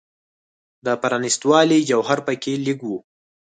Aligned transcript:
د 0.85 0.87
پرانیستوالي 1.01 1.79
جوهر 1.89 2.19
په 2.27 2.33
کې 2.41 2.53
لږ 2.65 2.79
و. 2.89 2.91